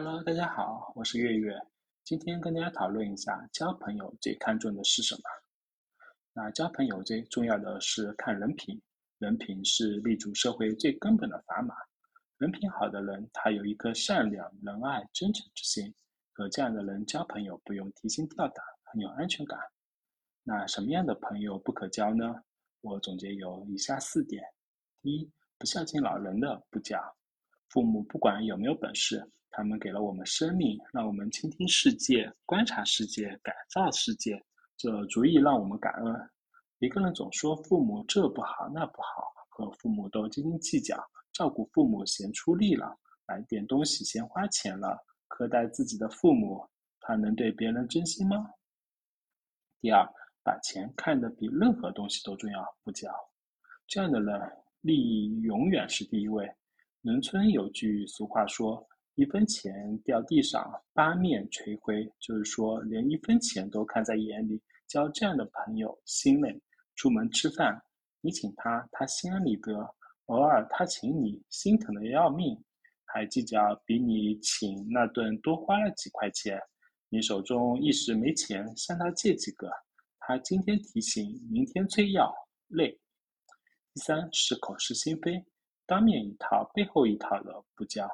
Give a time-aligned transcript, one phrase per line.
[0.00, 1.60] Hello，大家好，我是月月。
[2.04, 5.22] 今天跟大家讨论一下，交朋友最看重的是什么？
[6.32, 8.80] 那交朋友最重要的是看人品，
[9.18, 11.74] 人品是立足社会最根本的砝码。
[12.36, 15.92] 人品好的人，他有一颗善良、仁爱、真诚之心，
[16.32, 19.58] 和这样的人交朋友不用提心吊胆，很有安全感。
[20.44, 22.40] 那什么样的朋友不可交呢？
[22.82, 24.44] 我总结有以下四点：
[25.02, 25.28] 第一，
[25.58, 26.96] 不孝敬老人的不交。
[27.70, 29.28] 父母不管有没有本事。
[29.50, 34.40] 他们给了我们生命，让我们倾听世界、观察世界、改造世界，
[34.76, 36.30] 这足以让我们感恩。
[36.78, 44.96] 一个人总说父母这不好那不好，和父母都斤斤计较，照顾父母嫌出力了，买点东西嫌花钱了，
[45.28, 46.64] 苛待自己的父母，
[47.00, 48.50] 他能对别人真心吗？
[49.80, 50.06] 第二，
[50.44, 53.10] 把钱看得比任何东西都重要，不交。
[53.86, 54.40] 这样的人，
[54.82, 56.48] 利益永远是第一位。
[57.00, 58.86] 农村有句俗话说。
[59.18, 64.62] 一分钱掉地上，八面垂灰，就是说连一分钱都看在眼里。
[64.86, 66.62] 交这样的朋友心累。
[66.94, 67.82] 出门吃饭，
[68.20, 69.72] 你请他，他心安理得；
[70.26, 72.56] 偶尔他请你，心疼的要命，
[73.06, 76.56] 还计较比你请那顿多花了几块钱。
[77.08, 79.68] 你手中一时没钱，向他借几个，
[80.20, 82.32] 他今天提醒，明天催要，
[82.68, 82.96] 累。
[83.92, 85.44] 第三是口是心非，
[85.86, 88.08] 当面一套，背后一套的不交。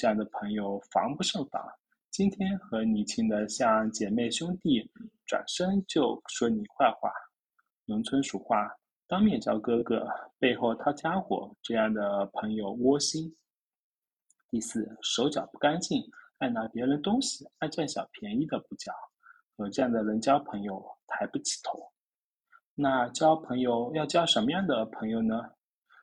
[0.00, 1.62] 这样的朋友防不胜防，
[2.10, 4.90] 今天和你亲的像姐妹兄弟，
[5.26, 7.12] 转身就说你坏话。
[7.84, 8.74] 农村俗话，
[9.06, 13.36] 当面叫哥哥，背后掏家伙，这样的朋友窝心。
[14.48, 16.02] 第四，手脚不干净，
[16.38, 18.90] 爱拿别人东西，爱占小便宜的不交，
[19.58, 21.78] 和这样的人交朋友抬不起头。
[22.74, 25.42] 那交朋友要交什么样的朋友呢？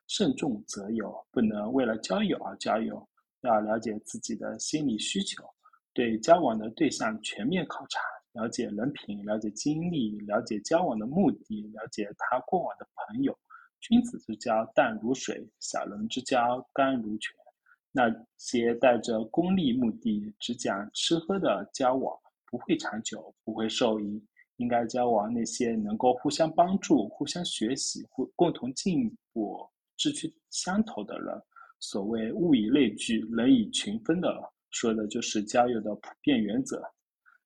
[0.06, 3.08] 慎重择友，不能为了交友而交友。
[3.42, 5.44] 要了解自己的心理需求，
[5.92, 8.00] 对交往的对象全面考察，
[8.32, 13.38] 了解人品，了解经历，了解交往的目的，了解他过往的朋友。
[13.80, 17.34] 君子之交淡如水，小人之交甘如泉。
[17.92, 24.22] 那些带着功利目的，只讲吃喝的交往，不会长久，不会受益。
[24.56, 29.64] 应该交往那些能够互相帮助、互相学习、互共同进步、
[29.96, 31.40] 志趣相投的人。
[31.80, 34.28] 所谓物以类聚，人以群分的，
[34.70, 36.82] 说的就是交友的普遍原则。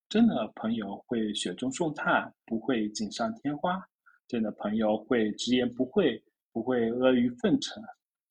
[0.09, 3.78] 真的朋友会雪中送炭，不会锦上添花；
[4.28, 6.22] 真的朋友会直言不讳，
[6.53, 7.82] 不会阿谀奉承；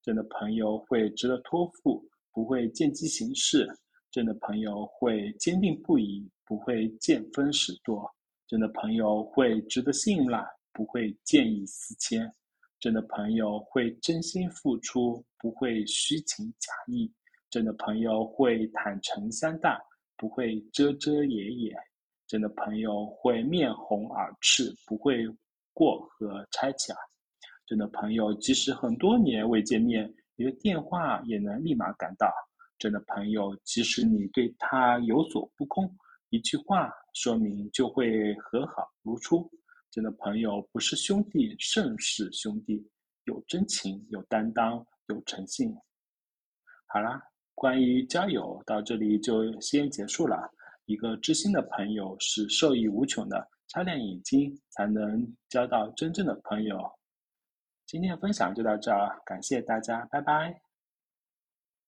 [0.02, 3.66] 真的朋友会值得托付，不会见机行事；
[4.10, 8.08] 真的朋友会坚定不移，不会见风使舵；
[8.46, 12.32] 真的朋友会值得信赖，不会见异思迁。
[12.82, 17.08] 真的朋友会真心付出，不会虚情假意；
[17.48, 19.80] 真的朋友会坦诚相待，
[20.16, 21.72] 不会遮遮掩掩；
[22.26, 25.24] 真的朋友会面红耳赤，不会
[25.72, 26.92] 过河拆桥；
[27.68, 32.26] 真的朋友即使很多年未见面，一个电话也能立马赶到；
[32.80, 35.88] 真的朋友即使你对他有所不公，
[36.30, 39.48] 一句话说明就会和好如初。
[39.92, 42.82] 真的朋友不是兄弟，胜似兄弟，
[43.24, 45.70] 有真情，有担当，有诚信。
[46.86, 47.22] 好啦，
[47.54, 50.50] 关于交友到这里就先结束了。
[50.86, 56.90] 一个知心的朋友是受益无穷的，擦亮眼睛才能交到真正的朋友。
[57.86, 60.71] 今天的分享就到这儿，感谢大家，拜拜。